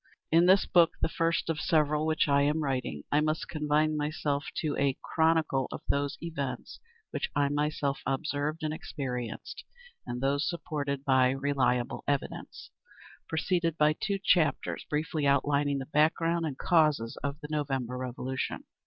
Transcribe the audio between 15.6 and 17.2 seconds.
the background and causes